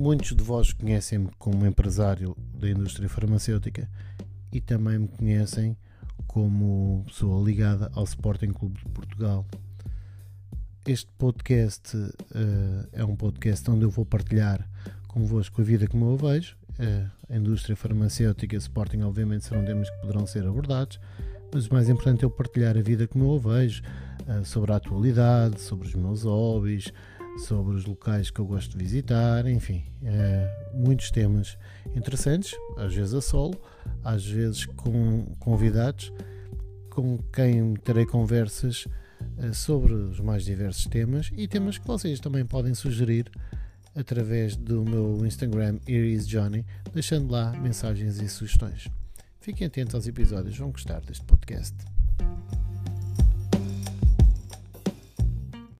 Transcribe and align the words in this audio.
muitos 0.00 0.34
de 0.34 0.42
vós 0.42 0.72
conhecem-me 0.72 1.28
como 1.38 1.66
empresário 1.66 2.34
da 2.54 2.70
indústria 2.70 3.06
farmacêutica 3.06 3.86
e 4.50 4.58
também 4.58 4.98
me 4.98 5.08
conhecem 5.08 5.76
como 6.26 7.04
pessoa 7.06 7.44
ligada 7.44 7.90
ao 7.92 8.04
Sporting 8.04 8.48
Clube 8.48 8.78
de 8.78 8.88
Portugal. 8.92 9.46
Este 10.86 11.12
podcast 11.18 11.94
uh, 11.94 12.88
é 12.94 13.04
um 13.04 13.14
podcast 13.14 13.70
onde 13.70 13.84
eu 13.84 13.90
vou 13.90 14.06
partilhar 14.06 14.66
convosco 15.06 15.60
a 15.60 15.64
vida 15.64 15.86
como 15.86 16.06
eu 16.06 16.14
a 16.14 16.32
vejo. 16.32 16.56
Uh, 16.78 17.10
a 17.28 17.36
indústria 17.36 17.76
farmacêutica 17.76 18.56
e 18.56 18.58
Sporting, 18.58 19.02
obviamente, 19.02 19.44
serão 19.44 19.62
temas 19.66 19.90
que 19.90 20.00
poderão 20.00 20.26
ser 20.26 20.46
abordados, 20.46 20.98
mas 21.52 21.66
o 21.66 21.74
mais 21.74 21.90
importante 21.90 22.22
é 22.22 22.24
eu 22.24 22.30
partilhar 22.30 22.74
a 22.74 22.80
vida 22.80 23.06
como 23.06 23.26
eu 23.26 23.36
a 23.36 23.54
vejo, 23.58 23.82
uh, 24.26 24.42
sobre 24.46 24.72
a 24.72 24.76
atualidade, 24.76 25.60
sobre 25.60 25.86
os 25.86 25.94
meus 25.94 26.22
hobbies, 26.22 26.90
sobre 27.40 27.74
os 27.74 27.84
locais 27.84 28.30
que 28.30 28.40
eu 28.40 28.46
gosto 28.46 28.76
de 28.76 28.84
visitar, 28.84 29.46
enfim, 29.46 29.84
uh, 30.02 30.76
muitos 30.76 31.10
temas 31.10 31.56
interessantes, 31.94 32.54
às 32.76 32.94
vezes 32.94 33.14
a 33.14 33.20
solo, 33.20 33.60
às 34.04 34.24
vezes 34.24 34.66
com 34.66 35.24
convidados 35.38 36.12
com 36.90 37.18
quem 37.32 37.74
terei 37.74 38.04
conversas 38.04 38.86
uh, 39.38 39.54
sobre 39.54 39.92
os 39.92 40.20
mais 40.20 40.44
diversos 40.44 40.84
temas 40.86 41.30
e 41.36 41.48
temas 41.48 41.78
que 41.78 41.86
vocês 41.86 42.20
também 42.20 42.44
podem 42.44 42.74
sugerir 42.74 43.30
através 43.94 44.56
do 44.56 44.84
meu 44.84 45.24
Instagram 45.26 45.78
IrisJohnny, 45.86 46.64
deixando 46.92 47.30
lá 47.30 47.52
mensagens 47.52 48.20
e 48.20 48.28
sugestões. 48.28 48.88
Fiquem 49.40 49.66
atentos 49.66 49.94
aos 49.94 50.06
episódios, 50.06 50.56
vão 50.56 50.70
gostar 50.70 51.00
deste 51.00 51.24
podcast. 51.24 51.74